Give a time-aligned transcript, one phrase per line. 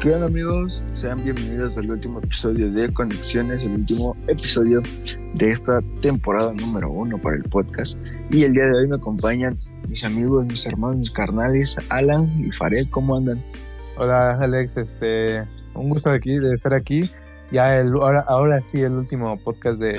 [0.00, 0.84] ¿Qué onda amigos?
[0.94, 4.80] Sean bienvenidos al último episodio de Conexiones, el último episodio
[5.34, 8.00] de esta temporada número uno para el podcast.
[8.30, 9.56] Y el día de hoy me acompañan
[9.88, 12.86] mis amigos, mis hermanos, mis carnales, Alan y Fared.
[12.90, 13.36] ¿Cómo andan?
[13.98, 15.40] Hola Alex, este,
[15.74, 17.10] un gusto de, aquí, de estar aquí.
[17.50, 19.98] Ya el, ahora, ahora sí el último podcast de,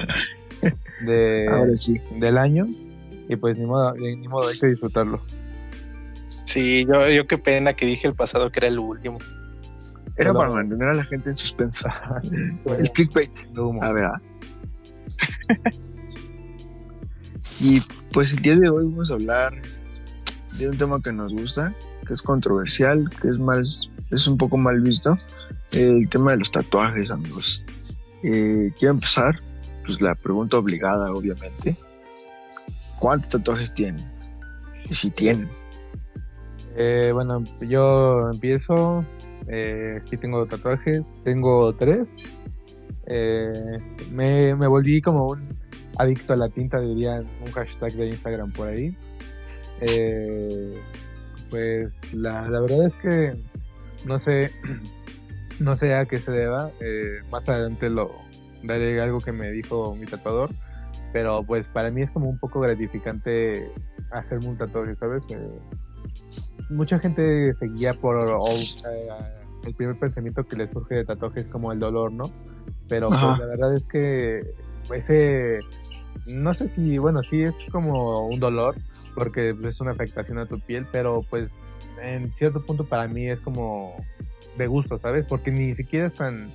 [1.06, 2.20] de Ahora sí.
[2.22, 2.66] del año.
[3.28, 5.22] Y pues ni modo, ni modo, hay que disfrutarlo.
[6.52, 9.20] Sí, yo, yo qué pena que dije el pasado que era el último.
[10.18, 11.88] Era para mantener a la gente en suspenso.
[12.66, 13.32] el clickbait.
[13.58, 13.82] Humo.
[13.82, 14.04] A ver.
[14.06, 14.22] ah.
[17.62, 19.54] y pues el día de hoy vamos a hablar
[20.58, 21.72] de un tema que nos gusta,
[22.06, 25.16] que es controversial, que es más, es un poco mal visto,
[25.72, 27.66] el tema de los tatuajes, amigos.
[28.24, 29.34] Eh, quiero empezar,
[29.86, 31.74] pues la pregunta obligada, obviamente.
[33.00, 34.06] ¿Cuántos tatuajes tienen?
[34.84, 35.48] Y si tienen.
[36.76, 39.06] Eh, bueno, yo empiezo.
[39.48, 42.18] Eh, sí tengo tatuajes, tengo tres.
[43.08, 43.80] Eh,
[44.12, 45.58] me, volví como un
[45.98, 48.96] adicto a la tinta, diría un hashtag de Instagram por ahí.
[49.82, 50.82] Eh,
[51.50, 54.52] pues la, verdad es que no sé,
[55.60, 56.70] no sé a qué se deba.
[56.80, 58.12] eh, más adelante lo
[58.64, 60.52] daré algo que me dijo mi tatuador.
[61.14, 63.70] Pero pues para mí es como un poco gratificante
[64.12, 65.24] hacerme un tatuaje, ¿sabes?
[66.70, 68.64] Mucha gente se guía por o, eh,
[69.66, 72.32] el primer pensamiento que le surge de tatuaje es como el dolor, ¿no?
[72.88, 74.54] Pero pues, la verdad es que
[74.94, 75.60] ese,
[76.40, 78.76] no sé si, bueno, sí es como un dolor
[79.16, 81.52] porque es una afectación a tu piel, pero pues
[82.02, 83.96] en cierto punto para mí es como
[84.58, 85.26] de gusto, ¿sabes?
[85.28, 86.52] Porque ni siquiera es tan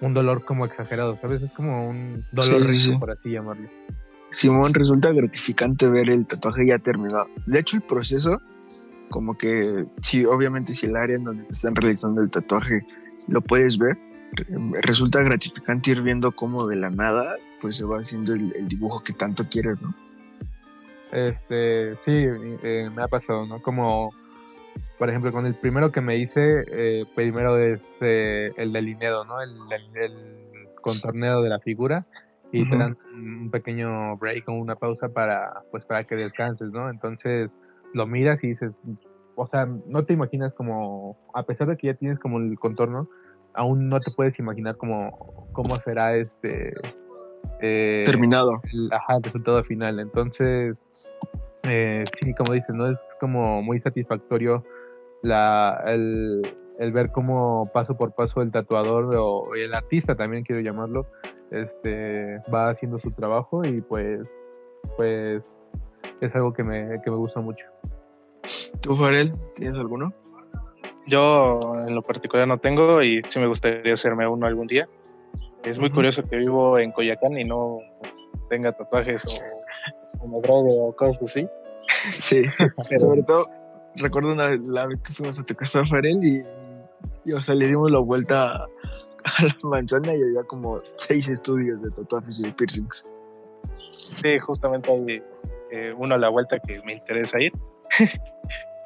[0.00, 1.42] un dolor como exagerado, ¿sabes?
[1.42, 3.00] Es como un dolor Sí, sí, rico, sí.
[3.00, 3.68] por así llamarlo.
[4.32, 7.26] Simón, resulta gratificante ver el tatuaje ya terminado.
[7.46, 8.40] De hecho, el proceso,
[9.08, 12.78] como que, sí, obviamente, si el área en donde te están realizando el tatuaje
[13.28, 13.96] lo puedes ver,
[14.32, 18.68] re- resulta gratificante ir viendo cómo de la nada, pues se va haciendo el, el
[18.68, 19.94] dibujo que tanto quieres, ¿no?
[21.12, 23.60] Este, sí, eh, me ha pasado, ¿no?
[23.62, 24.12] Como,
[24.98, 29.40] por ejemplo, con el primero que me hice, eh, primero es eh, el delineado, ¿no?
[29.40, 32.00] El, el, el contorneo de la figura
[32.52, 32.78] y te Ujú.
[32.78, 36.90] dan un pequeño break o una pausa para, pues, para que descanses, ¿no?
[36.90, 37.56] Entonces
[37.96, 38.72] lo miras y dices,
[39.34, 43.08] o sea, no te imaginas como, a pesar de que ya tienes como el contorno,
[43.54, 46.74] aún no te puedes imaginar como, cómo será este...
[47.60, 48.52] eh, Terminado.
[48.72, 49.98] el, ajá, el resultado final.
[49.98, 51.20] Entonces,
[51.64, 52.86] eh, sí, como dices, ¿no?
[52.90, 54.62] Es como muy satisfactorio
[55.22, 56.42] la, el,
[56.78, 61.06] el ver cómo paso por paso el tatuador o el artista también quiero llamarlo,
[61.50, 64.28] este va haciendo su trabajo y pues,
[64.96, 65.50] pues
[66.20, 67.64] es algo que me, que me gusta mucho.
[68.82, 70.12] ¿Tú, Farel, tienes alguno?
[71.06, 74.88] Yo en lo particular no tengo y sí me gustaría hacerme uno algún día.
[75.64, 75.96] Es muy Ujú.
[75.96, 77.78] curioso que vivo en Coyacán y no
[78.48, 79.24] tenga tatuajes
[80.22, 81.46] o, me drogue o cosas así.
[82.18, 82.42] Sí,
[82.88, 83.46] Pero- sobre todo,
[83.96, 86.44] recuerdo una vez, la vez que fuimos a tu casa, Farel, y,
[87.24, 88.54] y, o sea, le dimos la vuelta a,
[89.24, 93.06] a la manzana y había como seis estudios de tatuajes y de piercings.
[93.90, 95.22] Sí, justamente hay
[95.72, 97.52] eh, uno a la vuelta que me interesa ir.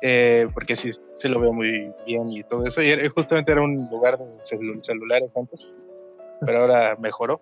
[0.02, 2.80] Eh, porque sí, sí lo veo muy bien y todo eso.
[2.82, 5.86] Y era- justamente era un lugar de celu- celulares antes,
[6.44, 7.40] pero ahora mejoró.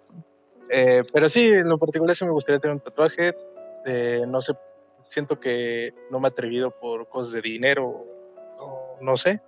[0.70, 3.32] Eh, pero sí, en lo particular sí me gustaría tener un tatuaje.
[3.86, 4.54] Eh, no sé,
[5.06, 8.00] siento que no me he atrevido por cosas de dinero,
[8.58, 9.40] o no sé,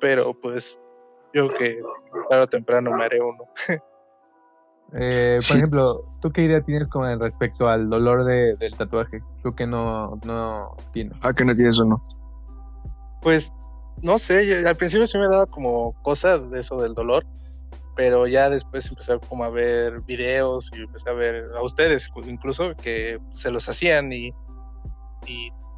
[0.00, 0.80] pero pues
[1.32, 1.80] yo que
[2.28, 3.44] tarde o temprano me haré uno.
[4.94, 5.56] Eh, por Sí.
[5.56, 9.20] ejemplo, ¿tú qué idea tienes con respecto al dolor de, del tatuaje?
[9.42, 11.16] Tú que no, no tienes.
[11.22, 12.06] Ah, que no tienes uno.
[13.22, 13.52] Pues
[14.02, 17.24] no sé, al principio sí me daba como cosa de eso del dolor,
[17.94, 22.74] pero ya después empecé como a ver videos y empecé a ver a ustedes incluso
[22.82, 24.32] que se los hacían y,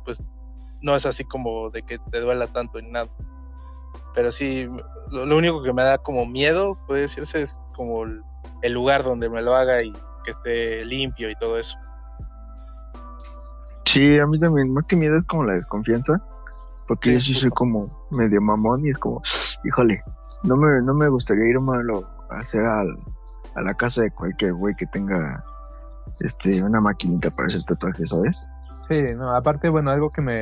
[0.04, 0.22] pues
[0.80, 3.10] no es así como de que te duela tanto ni nada.
[4.14, 4.68] Pero sí,
[5.10, 9.42] lo, único que me da como miedo, puede decirse, es como el lugar donde me
[9.42, 9.92] lo haga y
[10.24, 11.76] que esté limpio y todo eso.
[13.94, 16.14] Sí, a mí también, más que miedo es como la desconfianza,
[16.88, 17.78] porque Sí, yo sí soy como
[18.10, 19.22] medio mamón y es como,
[19.64, 19.94] híjole,
[20.42, 22.98] no me, no me gustaría irme a, lo- a hacer al-
[23.54, 25.42] a la casa de cualquier güey que tenga
[26.20, 28.48] este una maquinita para hacer tatuajes, ¿sabes?
[28.68, 30.32] Sí, no, aparte, bueno, algo que me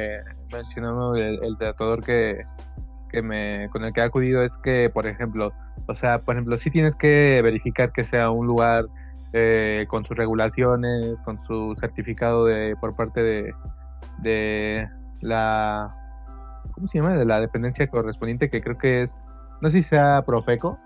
[0.50, 2.40] mencionó el, el tatuador que,
[3.10, 5.52] que me, con el que he acudido es que, por ejemplo,
[5.86, 8.86] o sea, por ejemplo, sí tienes que verificar que sea un lugar
[9.32, 13.54] eh, con sus regulaciones, con su certificado de por parte de,
[14.22, 14.88] de
[15.20, 15.94] la,
[16.72, 17.14] ¿cómo se llama?
[17.14, 19.14] De la dependencia correspondiente que creo que es,
[19.60, 20.78] no sé si sea Profeco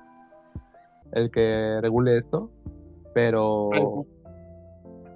[1.13, 2.51] el que regule esto,
[3.15, 3.71] pero,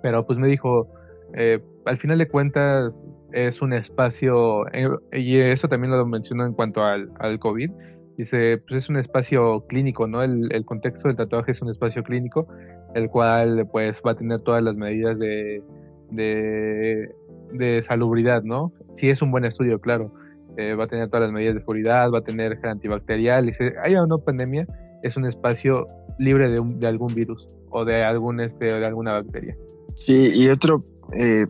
[0.03, 0.89] pero pues me dijo,
[1.35, 6.55] eh, al final de cuentas es un espacio, eh, y eso también lo mencionó en
[6.55, 7.71] cuanto al, al COVID,
[8.17, 10.23] dice, pues es un espacio clínico, ¿no?
[10.23, 12.49] El, el, contexto del tatuaje es un espacio clínico,
[12.95, 15.63] el cual pues va a tener todas las medidas de,
[16.11, 18.73] de, salubridad, ¿no?
[18.95, 20.13] Sí es un buen estudio, claro,
[20.57, 23.55] eh, va a tener todas las medidas de seguridad, va a tener gel antibacterial, y
[23.55, 24.67] si hay una pandemia,
[25.03, 25.87] es un espacio
[26.19, 29.57] libre de, un, de algún virus o de, algún, este, de alguna bacteria.
[29.97, 30.81] Sí, y otro,
[31.15, 31.47] eh,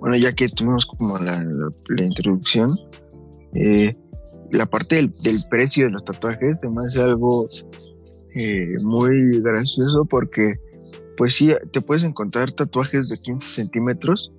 [0.00, 1.42] bueno, ya que tuvimos como la,
[2.02, 2.76] introducción,
[3.54, 3.92] eh,
[4.50, 7.44] la parte del, del, precio de los tatuajes me hace algo
[8.34, 10.54] eh, muy gracioso porque,
[11.16, 14.32] pues sí, te puedes encontrar tatuajes de 15 centímetros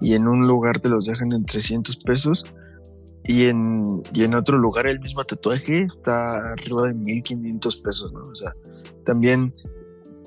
[0.00, 2.44] y en un lugar te los dejan en 300 pesos
[3.24, 8.20] y en, y en otro lugar el mismo tatuaje está arriba de 1500 pesos, ¿no?
[8.20, 8.52] O sea,
[9.04, 9.54] también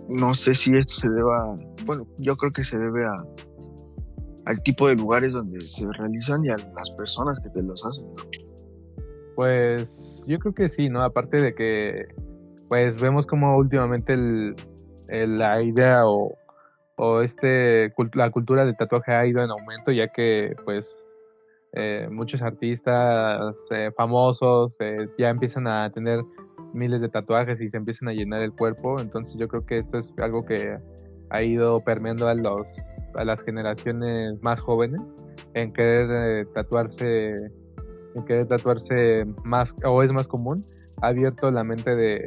[0.10, 1.56] no sé si esto se deba,
[1.86, 3.24] bueno, yo creo que se debe a,
[4.46, 8.08] al tipo de lugares donde se realizan y a las personas que te los hacen.
[8.08, 8.24] ¿no?
[9.36, 11.04] Pues yo creo que sí, ¿no?
[11.04, 12.08] Aparte de que,
[12.70, 14.56] pues vemos como últimamente el,
[15.10, 16.38] la idea o,
[16.96, 20.88] o este, la cultura del tatuaje ha ido en aumento, ya que, pues,
[21.74, 26.22] eh, muchos artistas eh, famosos eh, ya empiezan a tener
[26.74, 29.00] miles de tatuajes y se empiezan a llenar el cuerpo.
[29.00, 30.78] Entonces yo creo que esto es algo que
[31.30, 32.62] ha ido permeando a, los,
[33.16, 35.02] a las generaciones más jóvenes
[35.54, 37.36] en querer eh, tatuarse,
[38.16, 40.58] en querer tatuarse más o es más común.
[41.02, 42.18] Abierto la mente de,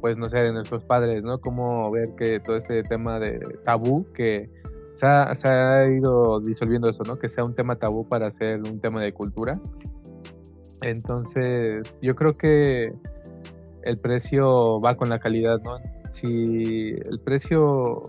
[0.00, 1.38] pues no sé, de nuestros padres, ¿no?
[1.38, 4.50] Como ver que todo este tema de tabú que
[4.94, 7.18] se ha, se ha ido disolviendo eso, ¿no?
[7.18, 9.60] Que sea un tema tabú para ser un tema de cultura.
[10.82, 12.92] Entonces, yo creo que
[13.82, 15.78] el precio va con la calidad, ¿no?
[16.12, 18.02] Si el precio,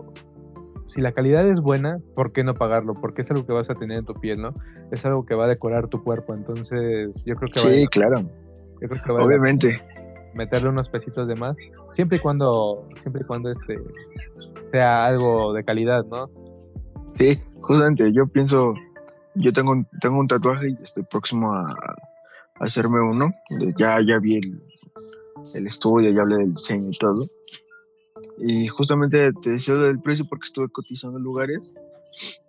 [0.88, 2.94] si la calidad es buena, ¿por qué no pagarlo?
[2.94, 4.54] Porque es algo que vas a tener en tu piel, ¿no?
[4.92, 8.22] Es algo que va a decorar tu cuerpo, entonces yo creo que sí, claro.
[8.82, 9.80] Yo creo que va Obviamente.
[10.34, 11.56] Meterle unos pesitos de más,
[11.94, 12.66] siempre y cuando,
[13.02, 13.80] siempre y cuando este
[14.72, 16.30] sea algo de calidad, ¿no?
[17.14, 18.74] Sí, justamente, yo pienso,
[19.36, 21.64] yo tengo un, tengo un tatuaje y estoy próximo a,
[22.60, 23.32] hacerme uno.
[23.78, 24.62] Ya, ya vi el,
[25.56, 27.22] el estudio, ya hablé del diseño y todo.
[28.40, 31.60] Y justamente te decía del precio porque estuve cotizando lugares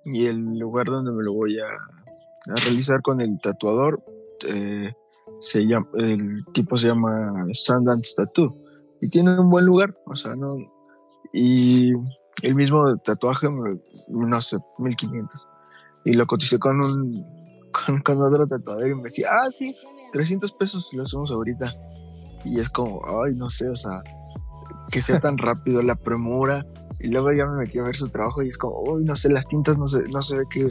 [0.04, 4.02] y el lugar donde me lo voy a, a realizar con el tatuador
[4.46, 4.92] eh,
[5.40, 8.56] se llama, el tipo se llama Sundance Tattoo
[9.00, 10.48] y tiene un buen lugar, o sea, no.
[11.32, 11.90] Y
[12.42, 13.48] el mismo tatuaje,
[14.08, 15.46] no sé, 1500.
[16.04, 17.24] Y lo coticé con un
[17.86, 19.74] con, con otro tatuador y me decía, ah, sí,
[20.12, 21.70] 300 pesos lo hacemos ahorita
[22.44, 24.02] y es como, ay, no sé, o sea,
[24.90, 26.64] que sea tan rápido la premura.
[27.00, 29.30] Y luego ya me metí a ver su trabajo y es como, uy, no sé,
[29.30, 30.66] las tintas no se, no se ve que,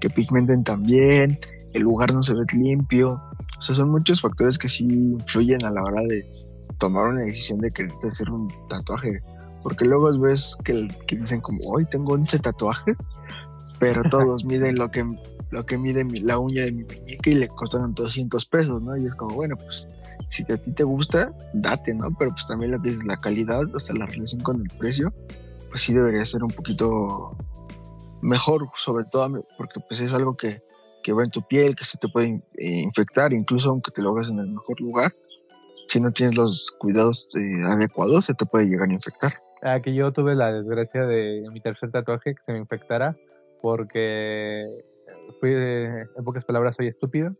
[0.00, 1.38] que pigmenten tan bien,
[1.72, 3.14] el lugar no se ve limpio.
[3.62, 6.26] O sea, son muchos factores que sí influyen a la hora de
[6.78, 9.22] tomar una decisión de querer hacer un tatuaje.
[9.62, 12.98] Porque luego ves que, que dicen como, hoy tengo 11 tatuajes,
[13.78, 15.06] pero todos miden lo que,
[15.52, 18.96] lo que mide mi, la uña de mi muñeca y le costaron 200 pesos, ¿no?
[18.96, 19.86] Y es como, bueno, pues
[20.28, 22.08] si a ti te gusta, date, ¿no?
[22.18, 25.14] Pero pues también lo que es la calidad, hasta la relación con el precio,
[25.70, 27.36] pues sí debería ser un poquito
[28.22, 30.64] mejor, sobre todo porque pues es algo que,
[31.02, 34.10] que va en tu piel, que se te puede eh, infectar, incluso aunque te lo
[34.10, 35.12] hagas en el mejor lugar,
[35.88, 39.30] si no tienes los cuidados eh, adecuados, se te puede llegar a infectar.
[39.62, 43.16] Ah, que yo tuve la desgracia de mi tercer tatuaje que se me infectara
[43.60, 44.66] porque
[45.38, 47.32] fui, en pocas palabras, soy estúpido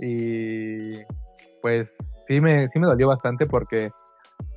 [0.00, 0.98] y
[1.60, 3.90] pues sí me, sí me dolió bastante porque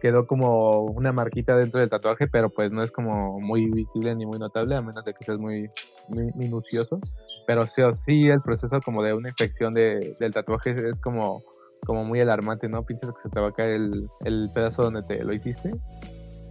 [0.02, 4.26] quedó como una marquita dentro del tatuaje, pero pues no es como muy visible ni
[4.26, 5.70] muy notable, a menos de que seas muy,
[6.10, 7.00] muy minucioso.
[7.48, 11.44] Pero sí, sí, el proceso como de una infección de, del tatuaje es como,
[11.86, 12.84] como muy alarmante, ¿no?
[12.84, 15.72] Piensas que se te va a caer el, el pedazo donde te lo hiciste.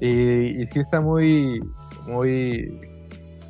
[0.00, 1.60] Y, y sí está muy,
[2.06, 2.78] muy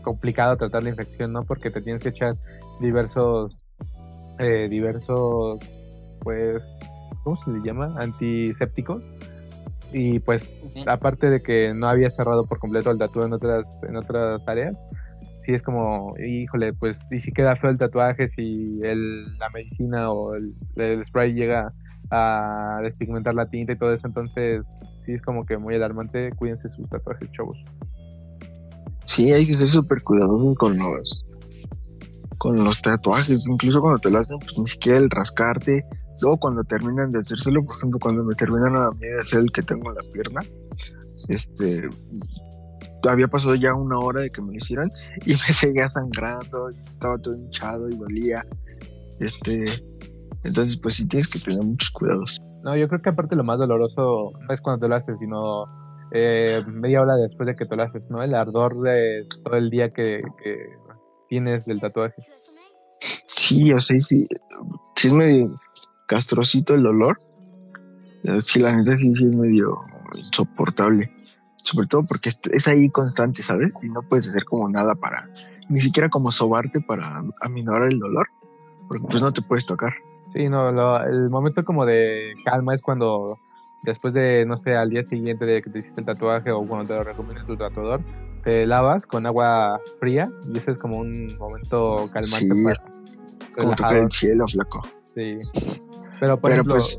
[0.02, 1.42] complicado tratar la infección, ¿no?
[1.42, 2.34] Porque te tienes que echar
[2.80, 3.56] diversos,
[4.38, 5.58] eh, diversos,
[6.20, 6.62] pues,
[7.24, 7.94] ¿cómo se le llama?
[7.98, 9.04] Antisépticos.
[9.96, 10.50] Y pues,
[10.88, 14.74] aparte de que no había cerrado por completo el tatuaje en otras, en otras áreas,
[15.44, 20.10] sí es como, híjole, pues, y si queda feo el tatuaje, si el, la medicina
[20.10, 21.72] o el, el spray llega
[22.10, 24.66] a despigmentar la tinta y todo eso, entonces
[25.06, 27.56] sí es como que muy alarmante, cuídense sus tatuajes, chavos.
[29.04, 31.24] Sí, hay que ser súper cuidadosos con los
[32.44, 35.82] con los tatuajes, incluso cuando te lo hacen, pues ni siquiera el rascarte,
[36.20, 39.50] luego cuando terminan de hacérselo, por ejemplo, cuando me terminan a mí de hacer el
[39.50, 40.42] que tengo en la pierna,
[41.30, 41.88] este,
[43.08, 44.90] había pasado ya una hora de que me lo hicieran
[45.24, 48.42] y me seguía sangrando, estaba todo hinchado y dolía,
[49.20, 49.64] este,
[50.44, 52.42] entonces pues sí tienes que tener muchos cuidados.
[52.62, 55.64] No, yo creo que aparte lo más doloroso no es cuando te lo haces, sino
[56.12, 58.22] eh, media hora después de que te lo haces, ¿no?
[58.22, 60.20] El ardor de todo el día que,
[61.34, 62.22] tienes del tatuaje.
[63.26, 64.24] Sí, o sea, sí,
[64.94, 65.48] sí es medio
[66.06, 67.16] castrocito el olor.
[68.40, 69.80] Sí, la gente sí, sí es medio
[70.14, 71.10] insoportable.
[71.56, 73.74] Sobre todo porque es, ahí constante, ¿sabes?
[73.82, 75.28] Y no puedes hacer como nada para,
[75.68, 78.28] ni siquiera como sobarte para aminorar el dolor,
[78.88, 79.92] porque pues no te puedes tocar.
[80.34, 83.38] Sí, no, el momento como de calma es cuando
[83.82, 86.86] después de, no sé, al día siguiente de que te hiciste el tatuaje o cuando
[86.86, 88.00] te lo recomienda tu tatuador,
[88.44, 92.82] te lavas con agua fría y ese es como un momento calmante sí,
[93.56, 94.86] como tocar el cielo, flaco.
[95.14, 95.38] Sí.
[96.20, 96.98] Pero, por ejemplo, pues,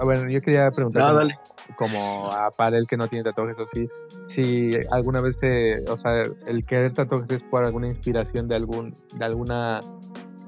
[0.00, 1.28] a ver, yo quería preguntar
[1.76, 3.86] como, a para el que no tiene tatuajes o sí,
[4.28, 5.38] si alguna vez,
[5.88, 9.80] o sea, el querer tatuajes es por alguna inspiración de algún de alguna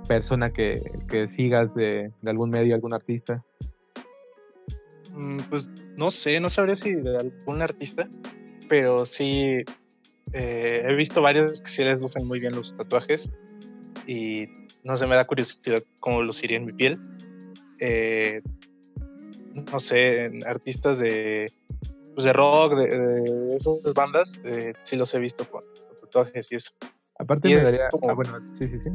[0.09, 3.45] persona que, que sigas de, de algún medio, algún artista.
[5.13, 8.09] Mm, pues no sé, no sabría si de algún artista,
[8.69, 9.65] pero sí
[10.33, 13.31] eh, he visto varios que sí les lucen muy bien los tatuajes
[14.07, 14.49] y
[14.85, 16.99] no sé, me da curiosidad cómo luciría en mi piel.
[17.79, 18.43] Eh,
[19.55, 21.53] no sé, artistas de,
[22.15, 25.65] pues de rock, de, esas bandas, eh, sí los he visto con,
[26.01, 26.73] tatuajes y eso.
[27.19, 27.89] Aparte me daría...
[28.09, 28.91] Ah, bueno, sí, sí, sí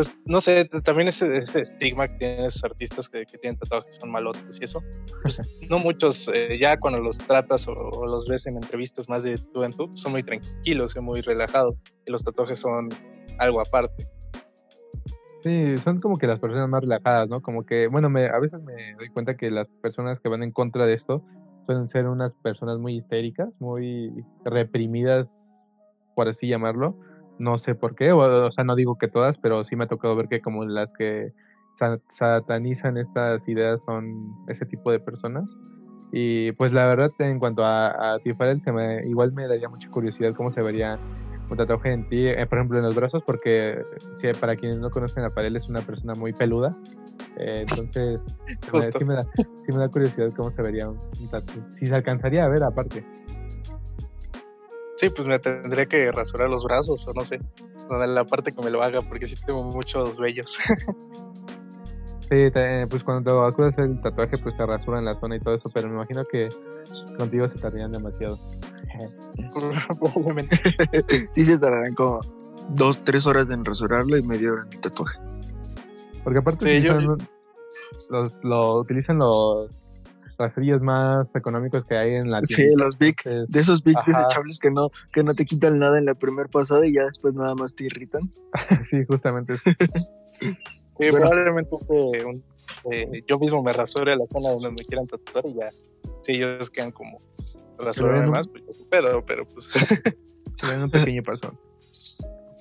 [0.00, 4.10] pues no sé, también ese, ese estigma que tienen esos artistas que, tienen tatuajes son
[4.10, 4.82] malotes y eso,
[5.20, 7.74] pues no muchos, eh, ya cuando los tratas o,
[8.06, 11.82] los ves en entrevistas más de tú en tú, son muy tranquilos y muy relajados,
[12.06, 12.88] y los tatuajes son
[13.38, 14.08] algo aparte.
[15.42, 17.42] Sí, son como que las personas más relajadas, ¿no?
[17.42, 20.50] Como que, bueno, me, a veces me doy cuenta que las personas que van en
[20.50, 21.22] contra de esto
[21.66, 25.46] pueden ser unas personas muy histéricas, muy reprimidas,
[26.14, 26.98] por así llamarlo,
[27.40, 30.14] no sé por qué, o, sea, no digo que todas, pero sí me ha tocado
[30.14, 31.32] ver que como las que
[32.10, 35.56] satanizan estas ideas son ese tipo de personas.
[36.12, 40.34] Y pues la verdad, en cuanto a, a se me, igual me daría mucha curiosidad
[40.34, 40.98] cómo se vería
[41.48, 43.82] un tatuaje en ti, eh, por ejemplo, en los brazos, porque
[44.38, 46.76] para quienes no conocen a Parel es una persona muy peluda.
[47.38, 49.22] Eh, entonces, sí, me da,
[49.64, 50.98] sí, me da, curiosidad cómo se vería un,
[51.30, 51.62] tatuaje.
[51.76, 53.04] Si se alcanzaría a ver aparte.
[55.00, 57.40] Sí, pues me tendría que rasurar los brazos o no sé,
[57.88, 60.58] la parte que me lo haga, porque sí tengo muchos vellos.
[62.28, 62.50] sí,
[62.90, 65.94] pues cuando acudes el tatuaje, pues te rasuran la zona y todo eso, pero me
[65.94, 66.50] imagino que
[67.16, 68.38] contigo se tardarían demasiado.
[69.98, 70.58] Probablemente.
[71.24, 72.20] sí, se tardarán como
[72.68, 75.18] dos, tres horas en rasurarlo y media hora en el tatuaje.
[76.22, 76.78] Porque aparte
[78.10, 79.89] Los, lo utilizan los
[80.40, 82.74] rastrillos más económicos que hay en la tienda.
[82.74, 86.06] Sí, los Big, de esos Big desechables que no, que no te quitan nada en
[86.06, 88.22] la primera pasada y ya después nada más te irritan.
[88.90, 89.54] sí, justamente.
[90.26, 90.56] sí,
[90.96, 91.76] probablemente
[92.90, 96.70] eh, yo mismo me rasure la zona donde me quieran tatuar y ya, si ellos
[96.70, 97.18] quedan como
[97.78, 99.66] rasurar más, pues yo pedo, pero pues...
[100.54, 101.58] Se ven un pequeño pasón.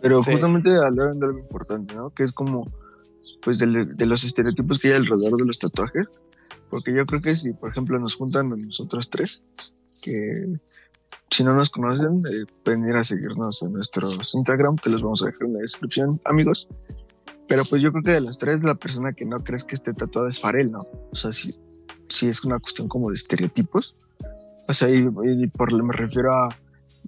[0.01, 2.11] Pero justamente hablaron de algo importante, ¿no?
[2.11, 2.65] Que es como,
[3.41, 6.05] pues, de, de los estereotipos que hay alrededor de los tatuajes
[6.69, 9.45] porque yo creo que si, por ejemplo, nos juntan a nosotros tres,
[10.03, 10.59] que
[11.31, 15.21] si no nos conocen, eh, pueden ir a seguirnos en nuestros Instagram, que los vamos
[15.21, 16.69] a dejar en la descripción, amigos.
[17.47, 19.93] Pero pues yo creo que de las tres, la persona que no crees que esté
[19.93, 20.79] tatuada es Farel, ¿no?
[21.11, 21.55] O sea, si,
[22.07, 23.95] si es una cuestión como de estereotipos.
[24.67, 26.49] O sea, y, por, me refiero a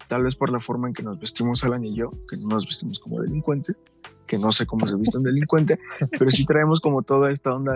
[0.08, 2.66] tal vez por la forma en que nos vestimos Alan y yo, que no nos
[2.66, 3.84] vestimos como delincuentes,
[4.28, 5.80] que no sé cómo se viste un delincuente,
[6.18, 7.76] pero sí traemos como toda esta onda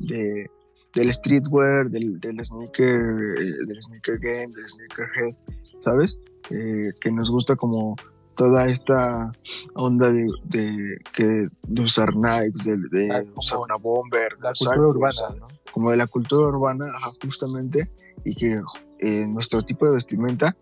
[0.00, 0.50] de
[0.94, 5.36] del streetwear, del, del sneaker, eh, del sneaker game, del sneakerhead,
[5.78, 6.18] ¿sabes?
[6.50, 7.96] Eh, que nos gusta como
[8.36, 9.32] toda esta
[9.76, 15.38] onda de, de, que, de usar Nike, de, de usar una bomber, la cultura urbana,
[15.40, 15.48] ¿no?
[15.72, 16.86] como de la cultura urbana,
[17.22, 17.90] justamente,
[18.24, 18.60] y que
[19.00, 20.54] eh, nuestro tipo de vestimenta,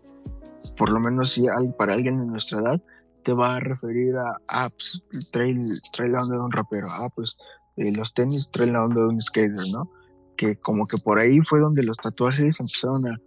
[0.77, 1.45] por lo menos si
[1.77, 2.81] para alguien de nuestra edad,
[3.23, 5.55] te va a referir a, ah, pues, trae,
[5.93, 7.39] trae la onda de un rapero, ah, pues
[7.75, 9.89] los tenis traen la onda de un skater, ¿no?
[10.35, 13.19] Que como que por ahí fue donde los tatuajes empezaron a,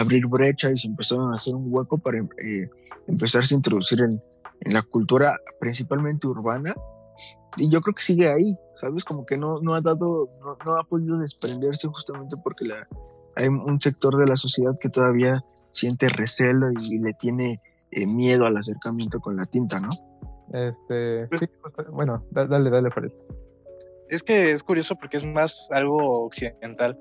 [0.00, 2.70] abrir brecha y se empezaron a hacer un hueco para eh,
[3.06, 4.18] empezarse a introducir en,
[4.60, 6.74] en, la cultura principalmente urbana.
[7.56, 9.04] Y yo creo que sigue ahí, ¿sabes?
[9.04, 10.26] Como que no, no ha dado,
[10.64, 12.88] no, ha podido desprenderse justamente porque la,
[13.36, 17.54] hay un sector de la sociedad que todavía siente recelo y le tiene
[17.90, 19.90] eh, miedo al acercamiento con la tinta, ¿no?
[20.52, 21.46] Este, sí,
[21.92, 23.12] bueno, da- dale, dale, Fred.
[24.14, 26.98] Es que es curioso porque es más algo occidental.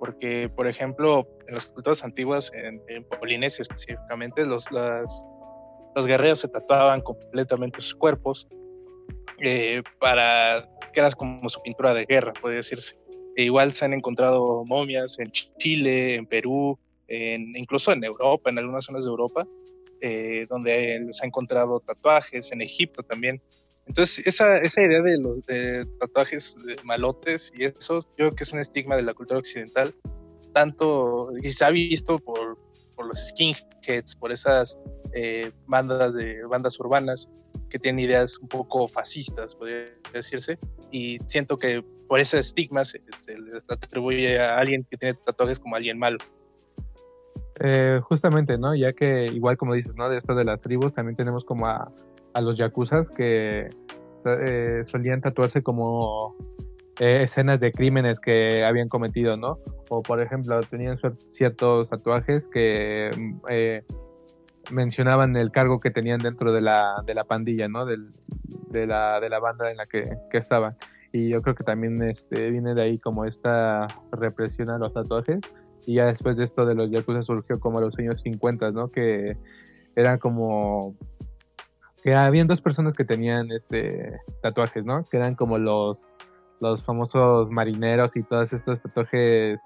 [0.00, 7.00] Porque, por ejemplo, en las culturas antiguas, en, Polinesia específicamente, los, los guerreros se tatuaban
[7.00, 8.46] completamente sus cuerpos
[9.38, 12.98] eh, para que era como su pintura de guerra, podría decirse.
[13.36, 18.58] E igual se han encontrado momias en Chile, en Perú, en, incluso en Europa, en
[18.58, 19.46] algunas zonas de Europa,
[20.00, 23.40] eh, donde se han encontrado tatuajes, en Egipto también.
[23.86, 28.44] Entonces, esa, esa idea de los de tatuajes de malotes y eso, yo creo que
[28.44, 29.94] es un estigma de la cultura occidental,
[30.52, 32.58] tanto, y se ha visto por,
[32.98, 34.78] los skinheads, por esas
[35.12, 37.28] eh, bandas de bandas urbanas
[37.68, 40.58] que tienen ideas un poco fascistas, podría decirse,
[40.90, 45.60] y siento que por ese estigma se, se les atribuye a alguien que tiene tatuajes
[45.60, 46.18] como alguien malo.
[47.60, 48.74] Eh, justamente, ¿no?
[48.74, 50.08] Ya que igual como dices, ¿no?
[50.08, 51.90] De esto de las tribus, también tenemos como a,
[52.36, 53.70] a los yakuzas que
[54.26, 56.36] eh, solían tatuarse como
[57.00, 59.58] eh, escenas de crímenes que habían cometido, ¿no?
[59.88, 63.10] O por ejemplo, tenían cier- ciertos tatuajes que
[63.48, 63.82] eh,
[64.70, 67.86] mencionaban el cargo que tenían dentro de la, de la pandilla, ¿no?
[67.86, 68.12] Del,
[68.70, 70.76] de, la, de la banda en la que, que estaban.
[71.12, 75.40] Y yo creo que también este, viene de ahí como esta represión a los tatuajes.
[75.86, 78.88] Y ya después de esto de los Yakuza surgió como los años 50, ¿no?
[78.90, 79.38] Que
[79.94, 80.96] eran como...
[82.06, 85.04] Que habían dos personas que tenían este tatuajes, ¿no?
[85.10, 85.98] Que eran como los,
[86.60, 89.58] los famosos marineros y todos estos tatuajes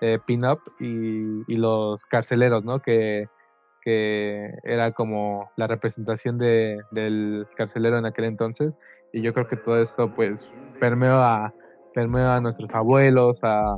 [0.00, 2.78] eh, pin-up y, y los carceleros, ¿no?
[2.78, 3.26] Que,
[3.82, 8.72] que era como la representación de, del carcelero en aquel entonces.
[9.12, 10.40] Y yo creo que todo esto pues
[10.78, 11.52] permeó a,
[11.92, 13.74] permeó a nuestros abuelos, a,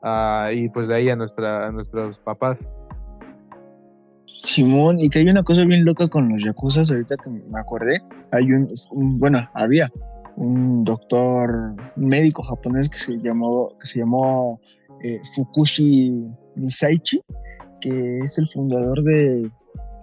[0.00, 2.58] a- y pues de ahí a, nuestra, a nuestros papás.
[4.36, 8.00] Simón, y que hay una cosa bien loca con los yakuzas, ahorita que me acordé,
[8.30, 8.68] hay un,
[9.18, 9.90] bueno, había
[10.36, 14.60] un doctor, médico japonés que se llamó, que se llamó
[15.02, 17.20] eh, Fukushi Nisaichi,
[17.80, 19.50] que es el fundador de,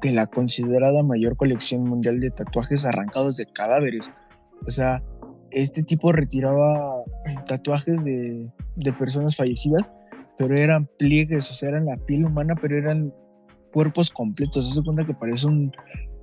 [0.01, 4.11] de la considerada mayor colección mundial de tatuajes arrancados de cadáveres.
[4.67, 5.03] O sea,
[5.51, 7.01] este tipo retiraba
[7.47, 9.91] tatuajes de, de personas fallecidas,
[10.37, 13.13] pero eran pliegues, o sea, eran la piel humana, pero eran
[13.71, 14.73] cuerpos completos.
[14.73, 15.71] Se cuenta que parece un,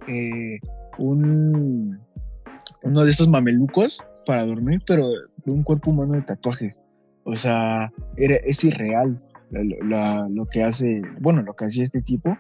[0.09, 0.59] eh,
[0.99, 1.99] un
[2.83, 5.09] uno de estos mamelucos para dormir, pero
[5.47, 6.81] un cuerpo humano de tatuajes.
[7.25, 12.03] O sea, era, es irreal la- la- lo que hace, bueno, lo que hacía este
[12.03, 12.37] tipo.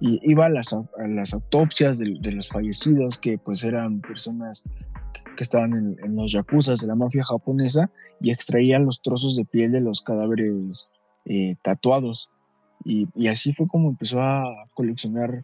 [0.00, 4.62] Y iba a las, a las autopsias de, los fallecidos, que pues eran personas
[5.36, 9.44] que, estaban en, en los yakuzas de la mafia japonesa, y extraía los trozos de
[9.44, 10.90] piel de los cadáveres
[11.24, 12.30] eh, tatuados.
[12.84, 15.42] Y, así fue como empezó a coleccionar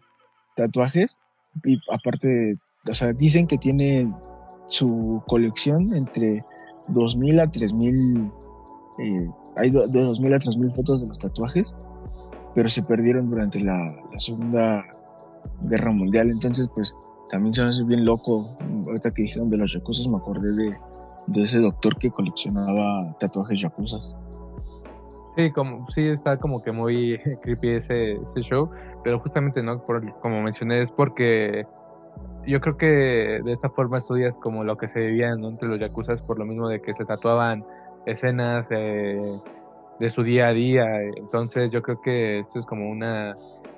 [0.55, 1.19] tatuajes.
[1.63, 2.57] Y aparte,
[2.89, 4.11] o sea, dicen que tiene
[4.67, 6.45] su colección entre
[6.87, 8.31] 2000 a 3000.
[8.99, 11.75] eh, hay de 2000 a 3000 fotos de los tatuajes,
[12.55, 14.83] pero se perdieron durante la, Segunda
[15.61, 16.29] Guerra Mundial.
[16.29, 16.95] Entonces, pues
[17.29, 18.57] también se me hace bien loco.
[18.85, 20.77] Ahorita que dijeron de los yakuzas, me acordé de,
[21.27, 24.15] de ese doctor que coleccionaba tatuajes yakuzas.
[25.35, 28.69] Sí, como, sí está como que muy creepy ese, show,
[29.03, 31.65] pero justamente no, como mencioné, es porque
[32.45, 36.21] yo creo que de esta forma estudias como lo que se vivía entre los yakuzas,
[36.21, 37.63] por lo mismo de que se tatuaban
[38.05, 39.21] escenas eh,
[39.99, 43.35] de su día a día, entonces yo creo que esto es como una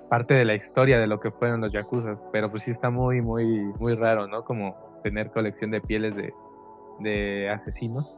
[0.10, 3.22] parte de la historia de lo que fueron los yakuzas, pero pues sí está muy,
[3.22, 3.46] muy,
[3.80, 4.44] muy raro, ¿no?
[4.44, 6.16] Como tener colección de pieles
[7.00, 8.18] de asesinos.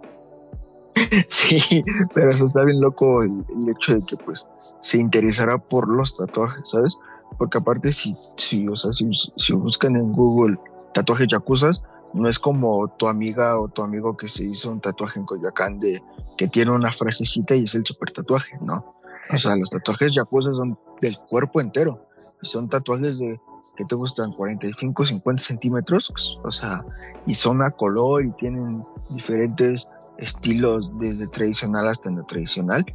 [1.29, 1.81] Sí,
[2.13, 4.45] pero eso está bien loco el, el hecho de que pues
[4.81, 6.97] se interesará por los tatuajes, ¿sabes?
[7.38, 10.58] Porque aparte si, si, o sea, si, si buscan en Google
[10.93, 11.81] tatuajes yakuzas,
[12.13, 15.77] no es como tu amiga o tu amigo que se hizo un tatuaje en Coyoacán
[15.79, 16.01] de
[16.38, 18.93] que tiene una frasecita y es el super tatuaje, ¿no?
[19.34, 22.08] O sea, los tatuajes yakuzas son del cuerpo entero.
[22.41, 23.39] Y son tatuajes de
[23.75, 26.84] que te gustan 45, 50 centímetros, o sea,
[27.25, 28.77] y son a color y tienen
[29.10, 32.86] diferentes estilos desde tradicional hasta no tradicional.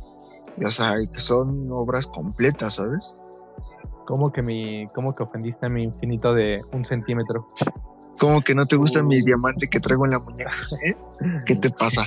[0.57, 3.25] Y, o sea, y que son obras completas, ¿sabes?
[4.07, 7.49] Como que mi, como que ofendiste a mi infinito de un centímetro.
[8.19, 9.25] Como que no te gusta mi Uh.
[9.25, 10.51] diamante que traigo en la muñeca.
[10.85, 10.93] ¿eh?
[11.47, 12.05] ¿Qué te pasa?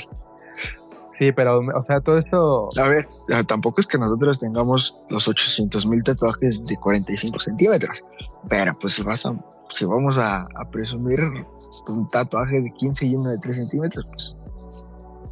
[1.17, 3.07] Sí, pero, o sea, todo esto, A ver,
[3.47, 8.03] tampoco es que nosotros tengamos los 800 mil tatuajes de 45 centímetros.
[8.49, 9.33] Pero pues si, vas a,
[9.69, 14.37] si vamos a, a presumir un tatuaje de 15 y uno de 3 centímetros, pues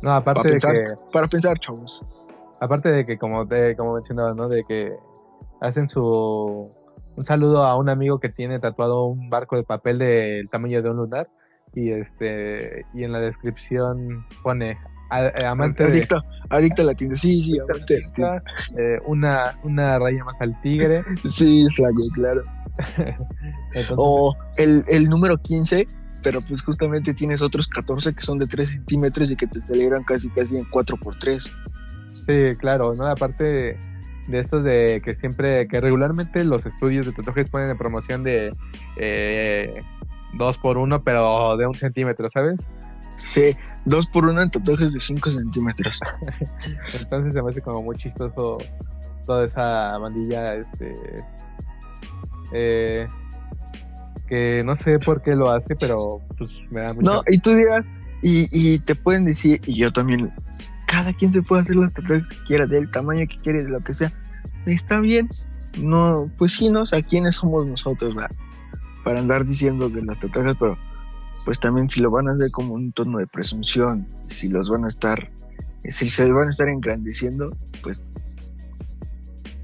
[0.02, 2.06] no, aparte para de pensar, que, para pensar, chavos.
[2.60, 4.48] aparte de que como te, como mencionaba, ¿no?
[4.48, 4.94] De que
[5.60, 6.72] hacen su,
[7.16, 10.90] un saludo a un amigo que tiene tatuado un barco de papel del tamaño de
[10.90, 11.30] un lunar
[11.74, 14.78] y este y en la descripción pone
[15.46, 18.00] amante adicto, adicto a la tienda, sí, sí, amante
[18.78, 21.04] eh, una, una raya más al tigre.
[21.30, 21.66] Sí,
[22.16, 22.44] claro.
[23.98, 25.88] o el, el número 15
[26.24, 30.04] pero pues justamente tienes otros 14 que son de 3 centímetros y que te celebran
[30.04, 31.50] casi casi en 4x3.
[32.12, 33.08] Sí, claro, ¿no?
[33.08, 33.78] Aparte de,
[34.28, 38.54] de esto de que siempre, que regularmente los estudios de tatuajes ponen en promoción de
[38.98, 39.84] eh,
[40.34, 42.70] 2 por 1 pero de un centímetro, ¿sabes?
[43.16, 46.00] Sí, 2 por 1 en tatuajes de 5 centímetros.
[47.02, 48.58] Entonces se me hace como muy chistoso
[49.26, 51.24] toda esa bandilla, este...
[52.54, 53.08] Eh,
[54.28, 55.96] que no sé por qué lo hace, pero
[56.38, 57.02] pues me da mucho.
[57.02, 57.84] No, y tú digas,
[58.22, 60.28] y, y te pueden decir, y yo también,
[60.88, 63.80] cada quien se puede hacer los tatuajes que quiera, del tamaño que quiere, de lo
[63.82, 64.12] que sea.
[64.66, 65.28] Está bien.
[65.80, 68.16] No, pues sí, no, o sea, ¿quiénes somos nosotros
[69.04, 70.56] para andar diciendo de las tatuajes?
[70.60, 70.78] Pero
[71.46, 74.86] pues también si lo van a hacer como un tono de presunción, si los van
[74.86, 75.32] a estar,
[75.88, 77.46] si se van a estar engrandeciendo,
[77.82, 78.04] pues,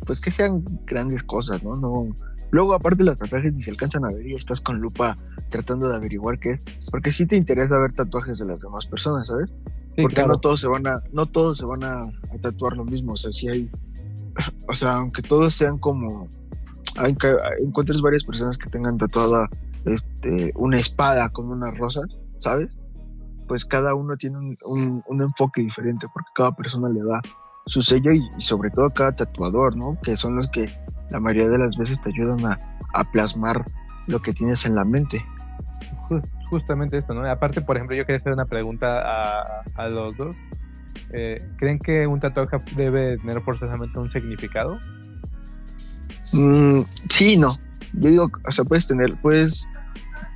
[0.06, 1.76] pues que sean grandes cosas, ¿no?
[1.76, 2.16] No,
[2.50, 5.18] Luego, aparte, los tatuajes ni se alcanzan a ver y estás con lupa
[5.50, 6.90] tratando de averiguar qué es.
[6.92, 9.66] Porque sí te interesa ver tatuajes de las demás personas, ¿sabes?
[10.02, 12.12] porque no todos se van a, no todos se van a,
[12.42, 13.14] tatuar lo mismo.
[13.14, 13.70] O sea, si hay,
[14.68, 16.28] o sea, aunque todos sean como,
[16.98, 17.28] aunque
[17.60, 19.48] encuentres varias personas que tengan tatuada
[19.86, 22.02] este, una espada con una rosa,
[22.40, 22.78] ¿sabes?
[23.48, 27.22] Pues cada uno tiene un, enfoque diferente porque cada persona le da
[27.66, 29.98] su sello y, sobre todo cada tatuador, ¿no?
[30.02, 30.70] Que son los que
[31.10, 33.66] la mayoría de las veces te ayudan a, plasmar
[34.08, 35.20] lo que tienes en la mente.
[36.50, 37.30] justamente eso, ¿no?
[37.30, 40.36] Aparte, por ejemplo, yo quería hacer una pregunta a, los dos.
[41.12, 44.78] Eh, ¿Creen que un tatuaje debe tener forzosamente un significado?
[46.34, 47.50] Mm, sí, no.
[47.94, 49.68] Yo digo, o sea, puedes tener, puedes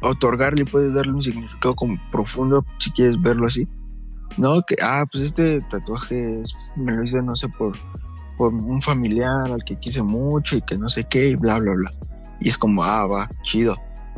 [0.01, 3.67] otorgarle, puedes darle un significado como profundo si quieres verlo así
[4.37, 6.41] no, que, ah, pues este tatuaje
[6.77, 7.73] me lo hice, no sé, por,
[8.37, 11.73] por un familiar al que quise mucho y que no sé qué, y bla, bla,
[11.73, 11.91] bla.
[12.39, 13.75] Y es como, ah, va, chido.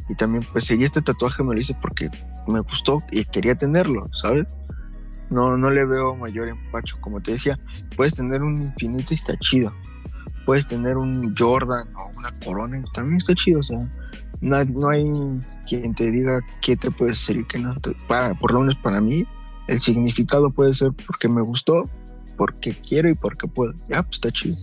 [0.10, 2.10] Y también, pues, sí, este tatuaje me lo hice porque
[2.48, 4.48] me gustó y quería tenerlo, ¿sabes?
[5.30, 6.98] No, no le veo mayor empacho.
[7.02, 7.60] Como te decía,
[7.96, 9.72] puedes tener un infinito y está chido.
[10.46, 13.60] Puedes tener un Jordan o una corona también está chido.
[13.60, 13.80] O sea,
[14.42, 15.12] no, no hay
[15.68, 17.76] quien te diga qué te puede hacer y qué no.
[18.08, 19.26] Para, por lo menos para mí,
[19.68, 21.90] el significado puede ser porque me gustó,
[22.38, 23.74] porque quiero y porque puedo.
[23.90, 24.56] Ya, pues está chido.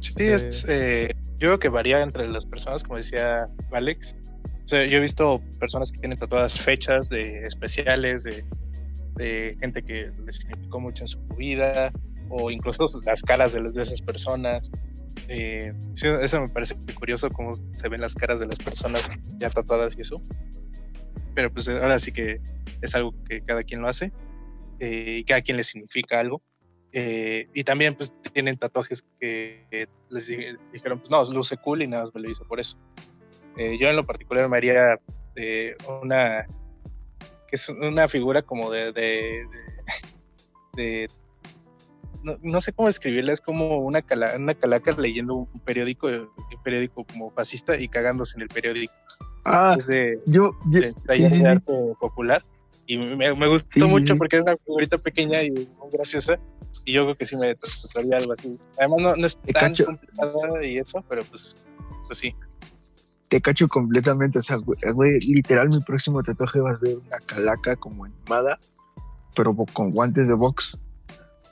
[0.00, 4.14] Sí, es, eh, yo creo que varía entre las personas, como decía Alex.
[4.64, 10.10] O sea, yo he visto personas que tienen tatuadas fechas de especiales, de, gente que
[10.24, 11.92] les significó mucho en su vida,
[12.28, 14.70] o incluso las caras de, de esas personas.
[15.28, 19.08] Eh, eso me parece curioso, cómo se ven las caras de las personas
[19.38, 20.20] ya tatuadas y eso
[21.34, 22.40] pero pues ahora sí que
[22.80, 24.12] es algo que cada quien lo hace
[24.80, 26.42] eh, y cada quien le significa algo.
[26.92, 30.28] Eh, y también pues tienen tatuajes que les
[30.72, 32.78] dijeron, pues no, luce cool y nada más me lo hice por eso.
[33.56, 35.00] Eh, yo en lo particular me haría
[36.02, 36.46] una,
[37.48, 39.44] que es una figura como de, de,
[40.74, 41.10] de
[42.42, 44.04] no, sé cómo describirla, es como una,
[44.36, 48.92] una calaca leyendo un periódico, un periódico como fascista y cagándose en el periódico.
[49.44, 52.42] Ah, es de, yo, de, arte popular.
[52.86, 56.38] Y me, gustó mucho porque es una figurita pequeña y muy graciosa.
[56.84, 58.58] Y yo creo que sí me trataría algo así.
[58.78, 61.66] Además, no, no es tan complicada y eso, pero pues,
[62.06, 62.34] pues sí.
[63.30, 64.38] Te cacho completamente.
[64.38, 64.56] O sea,
[64.94, 68.58] güey, literal, mi próximo tatuaje va a ser una calaca como animada,
[69.34, 70.76] pero con guantes de box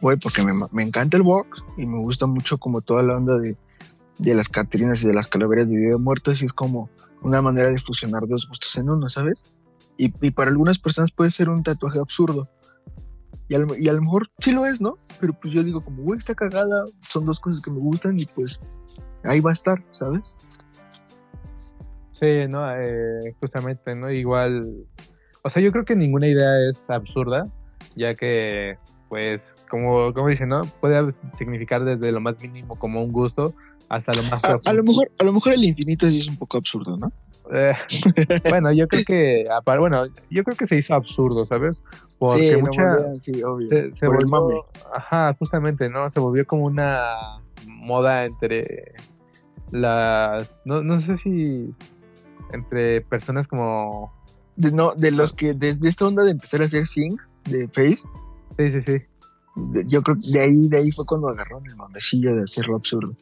[0.02, 3.38] güey, porque me, me, encanta el box y me gusta mucho como toda la onda
[3.38, 3.56] de,
[4.18, 6.90] de las Catrinas y de las calaveras de de Muertos y es como
[7.22, 9.42] una manera de fusionar dos gustos en uno, ¿sabes?
[9.96, 12.48] Y, y para algunas personas puede ser un tatuaje absurdo.
[13.48, 14.94] Y, y a lo mejor sí lo es, ¿no?
[15.20, 18.26] Pero pues yo digo como, güey, está cagada, son dos cosas que me gustan y
[18.26, 18.60] pues
[19.24, 20.34] ahí va a estar, ¿sabes?
[22.12, 24.10] Sí, no, eh, justamente, ¿no?
[24.10, 24.86] Igual,
[25.42, 27.48] o sea, yo creo que ninguna idea es absurda,
[27.96, 28.78] ya que
[29.12, 30.62] pues, como, como dicen, ¿no?
[30.80, 33.52] Puede significar desde lo más mínimo como un gusto
[33.90, 34.42] hasta lo más...
[34.42, 37.12] A, lo, mejor, a lo mejor el infinito sí es un poco absurdo, ¿no?
[37.52, 37.74] Eh,
[38.48, 39.34] bueno, yo creo que,
[39.78, 41.84] bueno, yo creo que se hizo absurdo, ¿sabes?
[42.18, 43.68] Porque mucha, sí, obvio.
[43.92, 46.08] Se, volvió, ajá, justamente, ¿no?
[46.08, 47.04] Se volvió como una
[47.66, 48.94] moda entre
[49.72, 51.74] las, no, no sé si
[52.50, 54.10] entre personas como
[54.56, 58.08] de, no, de los que desde esta onda de empezar a hacer things de Face,
[58.58, 59.84] Sí, sí, sí.
[59.86, 63.12] yo creo que de ahí, de ahí fue cuando agarró el mamecillo de hacerlo absurdo.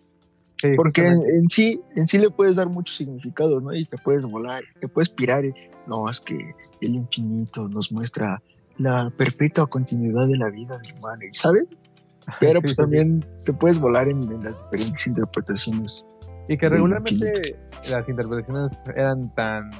[0.61, 3.73] Sí, Porque en, sí, en sí le puedes dar mucho significado, ¿no?
[3.73, 5.43] Y te puedes volar, te puedes pirar.
[5.87, 8.43] No, es que el infinito nos muestra
[8.77, 11.65] la perpetua continuidad de la vida del humano, ¿sabes?
[12.39, 12.83] Pero pues sí, sí.
[12.83, 16.07] también te puedes volar en, en las diferentes interpretaciones.
[16.49, 17.25] Y que regularmente
[17.91, 19.71] las interpretaciones eran tan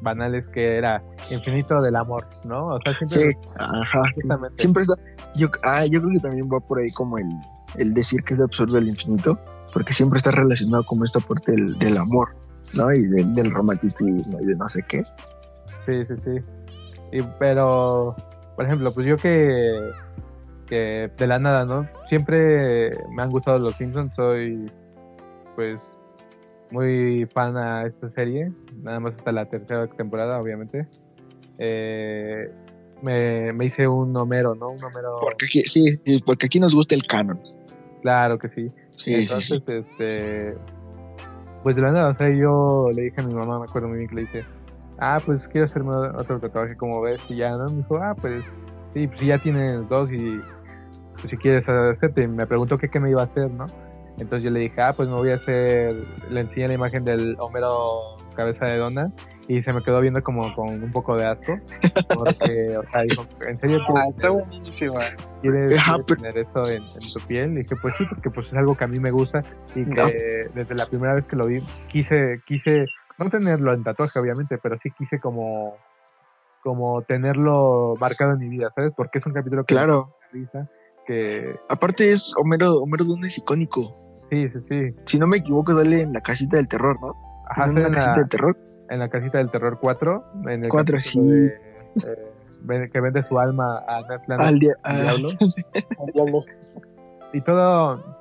[0.00, 2.66] banales que era infinito del amor, ¿no?
[2.66, 4.28] O sea, Sí, siempre ajá, sí.
[4.58, 4.94] Siempre está.
[5.36, 7.28] Yo, ah, yo creo que también va por ahí como el,
[7.76, 9.38] el decir que es absurdo el infinito,
[9.72, 12.28] porque siempre está relacionado como esta parte del, del amor,
[12.76, 12.92] ¿no?
[12.92, 15.02] Y del, del romanticismo y de no sé qué.
[15.86, 16.30] Sí, sí, sí.
[17.12, 18.14] Y, pero,
[18.54, 19.92] por ejemplo, pues yo que,
[20.66, 21.88] que de la nada, ¿no?
[22.08, 24.70] Siempre me han gustado los Simpsons, soy
[25.54, 25.78] pues
[26.70, 28.50] muy fan a esta serie,
[28.82, 30.86] nada más hasta la tercera temporada, obviamente.
[31.58, 32.50] Eh,
[33.02, 34.70] me, me hice un Homero, ¿no?
[34.70, 37.40] Un Homero, Porque aquí, sí, sí, porque aquí nos gusta el canon.
[38.02, 38.70] claro que sí.
[38.94, 40.54] Sí, Entonces, sí, este,
[41.62, 43.98] pues de la nada, o sea, yo le dije a mi mamá, me acuerdo muy
[43.98, 44.44] bien que le dije,
[44.98, 47.68] ah, pues quiero hacerme otro tatuaje, como ves, y ya, ¿no?
[47.68, 48.46] Me dijo, ah, pues,
[48.94, 50.40] sí, pues ya tienes dos y
[51.14, 53.66] pues si quieres hacerte, me preguntó que qué me iba a hacer, ¿no?
[54.18, 55.94] Entonces yo le dije, ah, pues me voy a hacer,
[56.30, 59.12] le enseñé la imagen del Homero cabeza de dona
[59.48, 61.52] y se me quedó viendo como con un poco de asco,
[62.08, 64.92] porque, o sea, dijo, ¿en serio Ah, está buenísima.
[65.40, 67.52] ¿Quieres, quieres pero- tener eso en, en tu piel?
[67.52, 69.42] Y dije, pues sí, porque pues es algo que a mí me gusta
[69.74, 70.06] y que No.
[70.06, 72.86] desde la primera vez que lo vi quise, quise,
[73.18, 75.70] no tenerlo en tatuaje obviamente, pero sí quise como,
[76.62, 78.92] como tenerlo marcado en mi vida, ¿sabes?
[78.96, 80.12] Porque es un capítulo que Claro.
[80.32, 80.68] me risa,
[81.06, 83.80] que Aparte es Homero, Homero Duna es icónico.
[83.82, 84.96] sí, sí, sí.
[85.04, 87.14] Si no me equivoco, dale en la casita del terror, ¿no?
[87.48, 88.54] Ajá, ¿En en, casita la, del terror?
[88.90, 91.30] en la casita del terror 4, en el Cuatro, capítulo sí.
[91.30, 95.02] de, eh, que vende su alma a Ned Flanders, Al día, al ah,
[96.14, 96.38] diablo.
[97.32, 98.16] y todo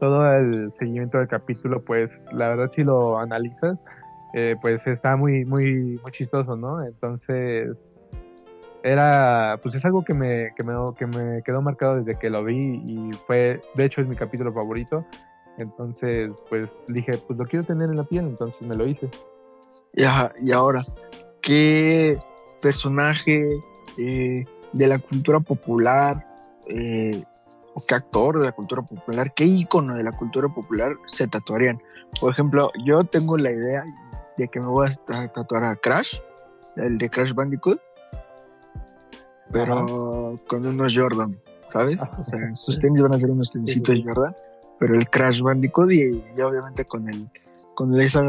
[0.00, 3.78] todo el seguimiento del capítulo pues la verdad si lo analizas
[4.34, 7.70] eh, pues está muy muy muy chistoso no entonces
[8.82, 12.44] era pues es algo que me, que me que me quedó marcado desde que lo
[12.44, 15.04] vi y fue de hecho es mi capítulo favorito.
[15.58, 19.08] Entonces pues dije pues lo quiero tener en la piel entonces me lo hice.
[19.94, 20.02] Y,
[20.46, 20.80] y ahora,
[21.42, 22.14] ¿qué
[22.62, 23.44] personaje
[23.98, 24.42] eh,
[24.72, 26.24] de la cultura popular
[26.68, 27.22] eh,
[27.74, 31.78] o qué actor de la cultura popular, qué ícono de la cultura popular se tatuarían?
[32.20, 33.84] Por ejemplo, yo tengo la idea
[34.38, 36.18] de que me voy a ta- tatuar a Crash,
[36.76, 37.80] el de Crash Bandicoot,
[39.50, 41.34] pero con unos Jordan,
[41.72, 42.00] ¿sabes?
[42.00, 44.04] O sea, sus tenis van a ser unos tenisitos sí.
[44.06, 44.34] Jordan,
[44.78, 47.28] pero el Crash Bandicoot y, y obviamente con el
[47.74, 48.22] con esa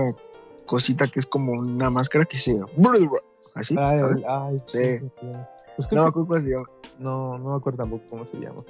[0.65, 2.59] cosita que es como una máscara que se
[3.55, 3.75] así.
[3.77, 4.23] ay, ¿sabes?
[4.27, 4.77] ay, Sí.
[4.77, 5.27] sí, sí, sí.
[5.75, 6.65] Pues No cómo se llama.
[6.99, 8.63] no no me acuerdo tampoco cómo se llama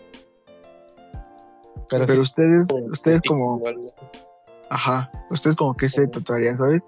[1.90, 3.62] Pero, pero, sí, ustedes, ustedes como,
[4.70, 6.84] ajá, ustedes como que se tatuarían, ¿sabes?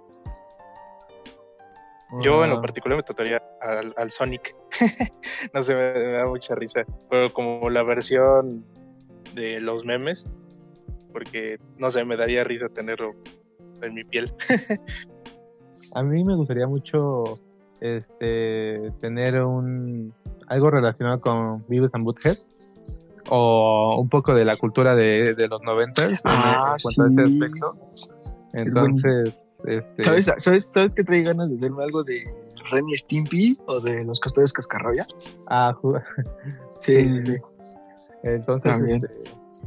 [2.21, 4.55] Yo en lo particular me tatuaría al, al Sonic.
[5.53, 6.85] no sé, me, me da mucha risa.
[7.09, 8.65] Pero como la versión
[9.33, 10.27] de los memes,
[11.11, 13.13] porque no sé, me daría risa tenerlo
[13.81, 14.33] en mi piel.
[15.95, 17.23] A mí me gustaría mucho
[17.81, 20.13] este tener un
[20.47, 22.35] algo relacionado con Beavis and Butthead
[23.29, 27.25] o un poco de la cultura de, de los 90 en, Ah, en cuanto a
[27.25, 27.65] ese aspecto.
[28.53, 32.19] Es Entonces, este ¿Sabes, ¿sabes, ¿Sabes que trae ganas de hacerme algo de
[32.71, 35.05] Ren y Stimpy o de los castores cascarrabia?
[35.49, 36.01] ah, ju-
[36.69, 37.37] Sí, Sí, sí, sí.
[38.23, 39.07] entonces este,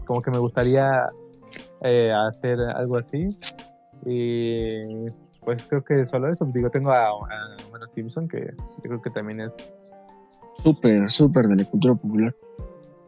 [0.07, 1.09] como que me gustaría
[1.83, 3.29] eh, hacer algo así
[4.07, 5.11] y
[5.45, 9.11] pues creo que solo eso digo tengo a, a bueno, Simpson que yo creo que
[9.11, 9.55] también es
[10.63, 12.35] Súper, súper de la cultura popular.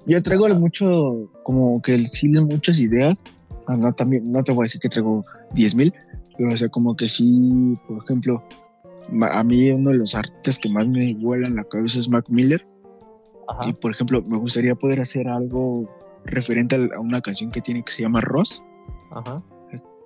[0.06, 3.22] Yo traigo mucho, como que el sí muchas ideas.
[3.66, 5.92] Ah, No, también, no te voy a decir que traigo 10.000,
[6.40, 8.42] pero o sea, como que sí, por ejemplo,
[9.30, 12.66] a mí uno de los artistas que más me vuelan la cabeza es Mac Miller.
[13.46, 15.86] ajá, Y por ejemplo, me gustaría poder hacer algo
[16.24, 18.62] referente a una canción que tiene que se llama Ross,
[19.10, 19.42] ajá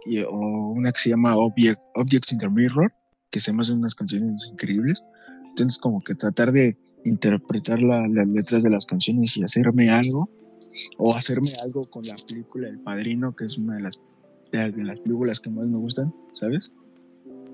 [0.07, 2.93] y- o una que se llama Object, Objects in the Mirror,
[3.31, 5.03] que se me hacen unas canciones increíbles.
[5.51, 10.29] Entonces, como que tratar de interpretar la- las letras de las canciones y hacerme algo,
[10.99, 14.01] o hacerme algo con la película El Padrino, que es una de las,
[14.51, 16.73] de, de las películas que más me gustan, ¿sabes?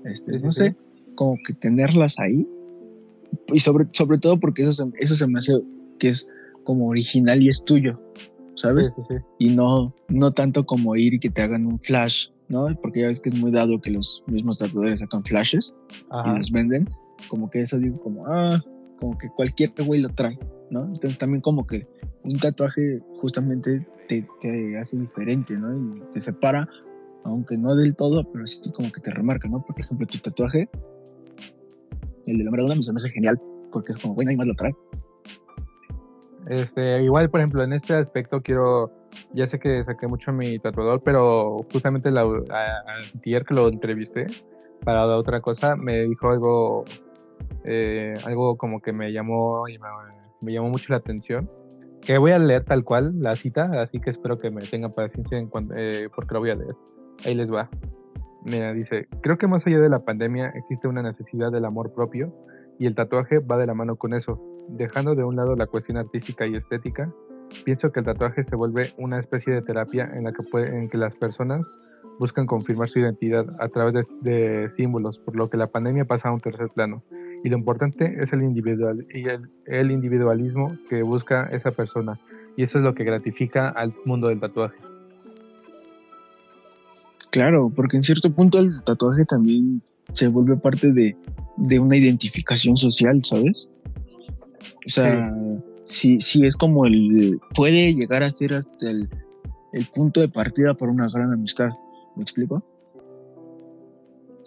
[0.03, 0.75] Este, no sé,
[1.15, 2.47] como que tenerlas ahí,
[3.53, 5.53] y sobre, sobre todo porque eso se, eso se me hace
[5.99, 6.27] que es
[6.63, 7.99] como original y es tuyo,
[8.55, 8.87] ¿sabes?
[8.87, 9.23] sí, sí, sí.
[9.39, 12.67] y no, no tanto como ir y que te hagan un flash, ¿no?
[12.81, 15.75] Porque ya ves que es muy dado que los mismos tatuadores sacan flashes
[16.09, 16.33] Ajá.
[16.33, 16.89] y los venden,
[17.29, 18.63] como que eso digo como, ah,
[18.99, 20.37] como que cualquier güey lo trae,
[20.79, 21.85] Entonces también como que
[22.23, 25.75] un tatuaje justamente te, hace diferente, ¿no?
[25.75, 26.67] Y te separa,
[27.23, 29.63] aunque no del todo, pero sí como que te remarca, ¿no?
[29.63, 30.69] Por ejemplo, tu tatuaje,
[32.25, 33.39] el de la Maradona me hace genial,
[33.71, 34.75] porque es como, bueno, nadie más lo trae.
[36.47, 38.91] Este, igual, por ejemplo, en este aspecto quiero,
[39.33, 42.23] ya sé que saqué mucho a mi tatuador, pero justamente la,
[43.25, 44.27] ayer que lo entrevisté
[44.83, 46.85] para otra cosa, me dijo algo,
[47.63, 49.87] eh, algo como que me llamó y me,
[50.41, 51.49] llamó mucho la atención,
[52.01, 55.37] que voy a leer tal cual la cita, así que espero que me tengan paciencia
[55.37, 56.75] en eh, porque lo voy a leer.
[57.25, 57.69] Ahí les va.
[58.43, 62.33] Mira, dice, creo que más allá de la pandemia existe una necesidad del amor propio
[62.79, 64.41] y el tatuaje va de la mano con eso.
[64.69, 67.13] Dejando de un lado la cuestión artística y estética,
[67.63, 70.97] pienso que el tatuaje se vuelve una especie de terapia en la que, en que
[70.97, 71.67] las personas
[72.19, 76.31] buscan confirmar su identidad a través de, símbolos, por lo que la pandemia pasa a
[76.31, 77.03] un tercer plano.
[77.43, 79.25] Y lo importante es el, individual, y
[79.65, 82.19] el individualismo que busca esa persona.
[82.55, 84.77] Y eso es lo que gratifica al mundo del tatuaje.
[87.31, 91.15] Claro, porque en cierto punto el tatuaje también se vuelve parte de,
[91.57, 93.69] de una identificación social, ¿sabes?
[94.85, 95.33] O sea,
[95.85, 96.19] sí.
[96.19, 99.07] sí, es como el, puede llegar a ser hasta el,
[99.71, 101.69] el punto de partida para una gran amistad.
[102.15, 102.63] ¿Me explico?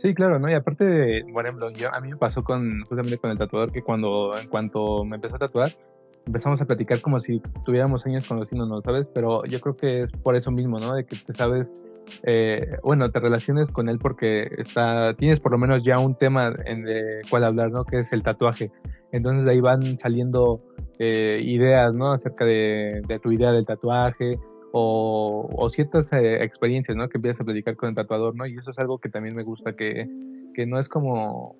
[0.05, 0.51] Sí, claro, ¿no?
[0.51, 3.73] Y aparte, de, por ejemplo, yo, a mí me pasó con, justamente con el tatuador
[3.73, 5.75] que cuando, en cuanto me empezó a tatuar,
[6.27, 9.07] empezamos a platicar como si tuviéramos años conociéndonos, ¿sabes?
[9.15, 10.95] Pero yo creo que es por eso mismo, ¿no?
[10.95, 11.73] De que te sabes
[12.23, 16.55] eh, bueno, te relaciones con él porque está, tienes por lo menos ya un tema
[16.67, 17.85] en de cual hablar, ¿no?
[17.85, 18.71] Que es el tatuaje.
[19.11, 20.61] Entonces de ahí van saliendo
[20.99, 22.13] eh, ideas, ¿no?
[22.13, 24.39] Acerca de, tu idea del tatuaje
[24.77, 27.09] o, ciertas eh, experiencias, ¿no?
[27.09, 28.47] Que empiezas a platicar con el tatuador, ¿no?
[28.47, 30.09] Y eso es algo que también me gusta, que,
[30.55, 31.57] que no es como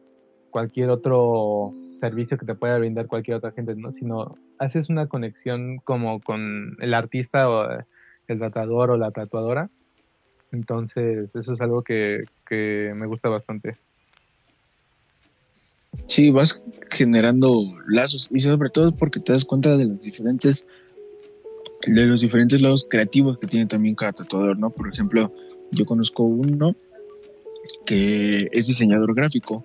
[0.51, 3.93] cualquier otro servicio que te pueda brindar cualquier otra gente, ¿no?
[3.93, 7.69] Sino haces una conexión como con el artista o
[8.29, 9.71] el tatuador o la tatuadora
[10.55, 13.77] entonces, eso es algo que, me gusta bastante.
[16.07, 20.67] Sí, vas generando lazos y sobre todo porque te das cuenta de los diferentes
[21.87, 24.71] de los diferentes lados creativos que tiene también cada tatuador, ¿no?
[24.71, 25.33] Por ejemplo,
[25.73, 26.77] yo conozco uno
[27.87, 29.65] que es diseñador gráfico,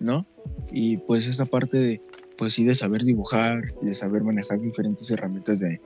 [0.00, 0.26] ¿no?
[0.72, 2.00] Y pues esta parte de,
[2.36, 5.80] pues sí, de saber dibujar, de saber manejar diferentes herramientas de,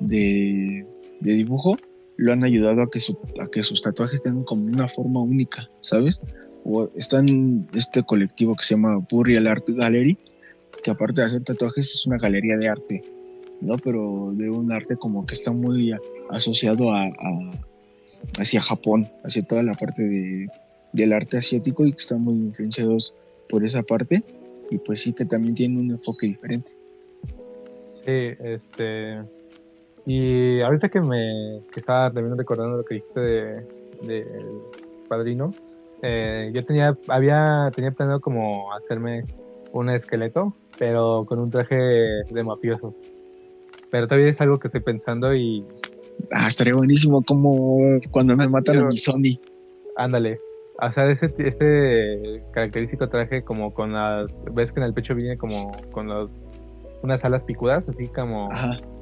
[0.00, 0.86] de,
[1.20, 1.76] de dibujo,
[2.16, 3.00] lo han ayudado a que,
[3.40, 6.20] a que sus tatuajes tengan como una forma única, ¿sabes?
[6.64, 10.18] O está en este colectivo que se llama Burial Art Gallery,
[10.82, 13.02] que aparte de hacer tatuajes es una galería de arte,
[13.64, 13.76] ¿no?
[13.78, 15.92] Pero de un arte como que está muy
[16.30, 17.08] asociado a,
[18.38, 20.48] hacia Japón, hacia toda la parte de,
[20.92, 23.14] del arte asiático y que están muy influenciados
[23.48, 24.22] por esa parte
[24.70, 26.72] y pues sí que también tienen un enfoque diferente.
[28.04, 29.22] Sí, este,
[30.06, 33.66] y ahorita que me que estaba también recordando lo que dijiste de,
[34.02, 34.26] de
[35.08, 35.52] padrino,
[36.02, 39.24] eh, yo tenía, había, tenía planeado como hacerme
[39.72, 42.94] un esqueleto, pero con un traje de mafioso.
[43.94, 45.64] Pero todavía es algo que estoy pensando y...
[46.32, 49.38] Ah, estaría buenísimo como cuando me matan a mi Sony.
[49.96, 50.40] Ándale.
[50.82, 54.42] O sea, ese, este característico traje como con las...
[54.52, 56.32] ¿Ves que en el pecho viene como con los
[57.04, 58.50] unas alas picudas, así como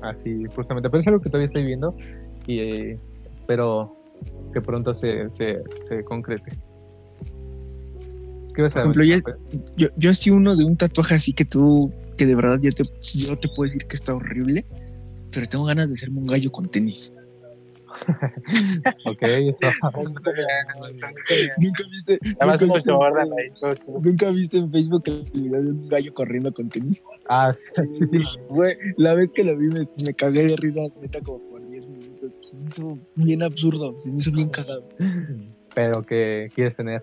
[0.03, 0.91] así justamente.
[0.91, 1.97] Pero es algo que todavía estoy viendo
[2.47, 2.99] y eh,
[3.41, 3.97] espero
[4.53, 6.53] que pronto se, se, se concrete.
[8.55, 9.35] ¿Qué vas a Por ejemplo,
[9.79, 11.79] yo, yo, así uno de un tatuaje así que tú,
[12.19, 14.67] que de verdad yo te, yo te puedo decir que está horrible,
[15.33, 17.13] pero tengo ganas de hacerme un gallo con tenis.
[19.07, 19.61] ok, eso.
[21.59, 22.19] nunca viste.
[24.03, 27.05] Nunca viste, en Facebook el video de un gallo corriendo con tenis.
[27.29, 28.19] Ah, sí, sí.
[28.97, 32.33] la vez que lo vi me, cagué de risa, neta, como por 10 minutos.
[32.43, 34.89] Se me hizo bien absurdo, se me hizo bien cagado.
[35.75, 37.03] Pero, ¿qué quieres tener?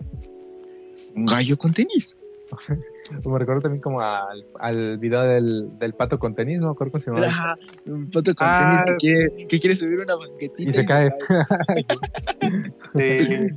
[1.16, 2.18] Un gallo con tenis.
[3.12, 6.76] Me recuerdo también como al, al video del, del, pato con tenis, ¿no?
[6.76, 7.58] Cómo se llama.
[7.86, 10.70] un pato con tenis que ah, quiere, que quiere subir una banquetita.
[10.70, 11.12] Y se cae.
[12.96, 13.48] sí.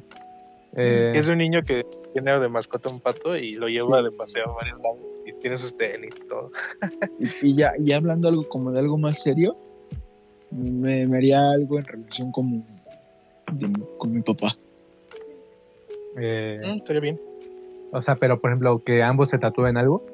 [0.75, 4.51] Eh, es un niño que tiene de mascota un pato y lo lleva de paseo
[4.51, 6.51] a varios lados y tiene sus tenis y todo.
[7.43, 9.57] y, ya, ya hablando algo como de algo más serio,
[10.51, 12.67] me, me haría algo en relación como
[13.99, 14.57] con mi papá.
[16.17, 17.21] Eh, mm, estaría bien.
[17.93, 20.05] O sea, pero por ejemplo, que ambos se tatúen algo.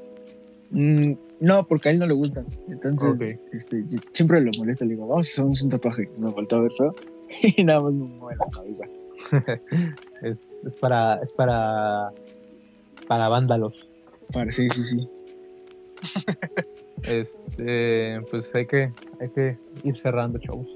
[0.70, 2.44] Mm, no, porque a él no le gusta.
[2.68, 4.84] Entonces, este, siempre lo molesta.
[4.84, 6.10] Le digo, vamos a hacer un tatuaje.
[6.18, 6.94] Me faltó a ver feo.
[7.56, 8.84] y nada más me mueve la cabeza.
[10.22, 12.12] es, es, para, es para,
[13.06, 13.88] para vándalos.
[14.32, 15.08] Para, sí, sí, sí.
[17.04, 20.66] Este, pues hay que, hay que ir cerrando, chavos.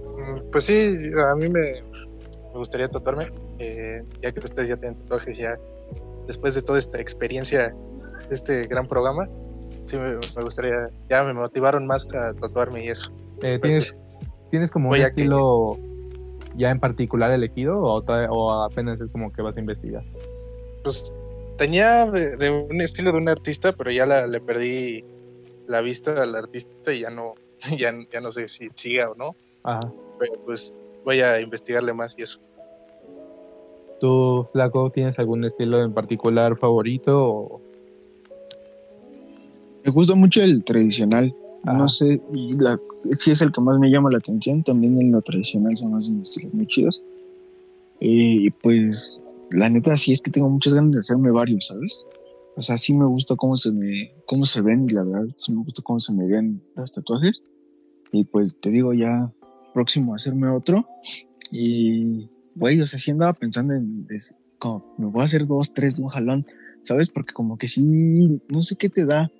[0.00, 1.82] Mm, Pues sí, a mí me,
[2.52, 5.58] me gustaría tatuarme, eh, ya que ustedes ya tienen tatuajes ya
[6.26, 7.74] después de toda esta experiencia
[8.28, 9.28] de este gran programa.
[9.84, 13.10] Sí, me, me gustaría, ya me motivaron más a tatuarme y eso.
[13.42, 14.18] Eh, Pues, ¿tienes,
[14.50, 15.78] ¿Tienes como un que- estilo
[16.56, 20.04] ya en particular elegido o, o apenas es como que vas a investigar?
[20.84, 21.12] Pues
[21.56, 25.04] tenía de, de un estilo de un artista, pero ya la- le perdí
[25.66, 27.34] la vista al artista y ya no,
[27.78, 29.34] ya, ya no sé si siga o no,
[29.64, 29.80] Ajá.
[30.18, 30.74] pero pues
[31.04, 32.40] voy a investigarle más y eso.
[34.00, 37.24] ¿Tú, Flaco, tienes algún estilo en particular favorito?
[37.24, 37.60] O...
[39.84, 41.34] Me gusta mucho el tradicional.
[41.64, 41.78] Ajá.
[41.78, 42.80] No sé, la,
[43.12, 44.64] sí es el que más me llama la atención.
[44.64, 47.02] También en lo tradicional son más estilos muy chidos.
[48.00, 52.04] Eh, Y pues, la neta, sí es que tengo muchas ganas de hacerme varios, ¿sabes?
[52.56, 55.52] O sea, sí me gusta cómo se me, cómo se ven, y la verdad, sí
[55.52, 57.42] me gusta cómo se me ven los tatuajes.
[58.10, 59.32] Y pues te digo, ya
[59.72, 60.86] próximo a hacerme otro.
[61.50, 65.72] Y, güey, o sea, sí andaba pensando en, es, como, me voy a hacer dos,
[65.72, 66.46] tres de un jalón,
[66.82, 67.08] ¿sabes?
[67.10, 69.30] Porque como que sí, no sé qué te da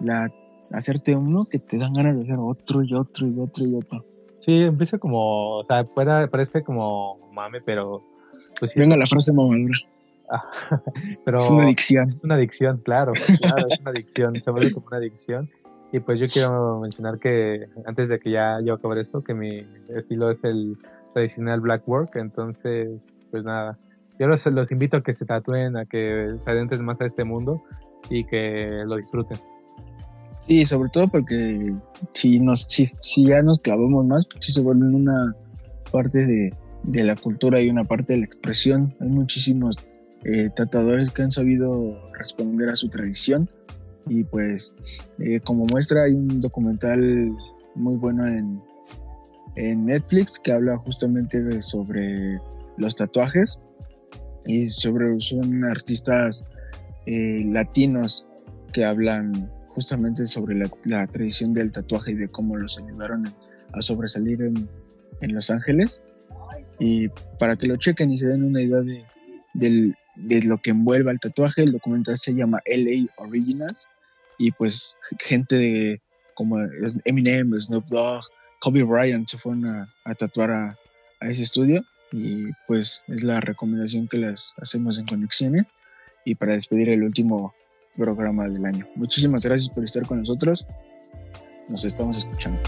[0.00, 0.28] la
[0.72, 4.04] hacerte uno que te dan ganas de hacer otro y otro y otro y otro.
[4.40, 8.02] Sí, empieza como, o sea, pueda- parece como mame, pero
[8.60, 9.78] pues sí, Venga la frase mamadura.
[11.24, 12.10] pero Es una adicción.
[12.10, 15.48] es una adicción, claro, claro, es una adicción, se vuelve como una adicción.
[15.96, 19.66] Y pues yo quiero mencionar que antes de que ya yo acabe esto, que mi
[19.88, 20.76] estilo es el
[21.14, 23.78] tradicional black work, entonces, pues nada,
[24.18, 27.24] yo los, los invito a que se tatúen, a que se adentren más a este
[27.24, 27.62] mundo
[28.10, 29.38] y que lo disfruten.
[30.46, 31.74] Sí, sobre todo porque
[32.12, 35.34] si, nos, si, si ya nos clavamos más, pues sí se vuelven una
[35.90, 38.94] parte de, de la cultura y una parte de la expresión.
[39.00, 39.78] Hay muchísimos
[40.24, 43.48] eh, tatuadores que han sabido responder a su tradición
[44.08, 44.74] y pues
[45.18, 47.30] eh, como muestra hay un documental
[47.74, 48.62] muy bueno en,
[49.56, 52.40] en Netflix que habla justamente de- sobre
[52.78, 53.58] los tatuajes
[54.46, 56.44] y sobre son artistas
[57.06, 58.26] eh, latinos
[58.72, 63.24] que hablan justamente sobre la, tradición del tatuaje y de cómo los ayudaron
[63.72, 64.68] a sobresalir en,
[65.20, 66.02] en Los Ángeles.
[66.78, 69.04] Y para que lo chequen y se den una idea de,
[69.54, 73.86] del- de lo que envuelve al tatuaje, el documental se llama LA Originals.
[74.38, 76.02] Y pues gente de
[76.34, 76.58] como
[77.04, 78.22] Eminem, Snoop Dogg,
[78.60, 80.78] Kobe Bryant se fueron a, a tatuar a,
[81.20, 81.82] a ese estudio.
[82.12, 85.64] Y pues es la recomendación que les hacemos en Conexiones.
[86.24, 87.54] Y para despedir el último
[87.96, 88.86] programa del año.
[88.94, 90.66] Muchísimas gracias por estar con nosotros.
[91.68, 92.60] Nos estamos escuchando.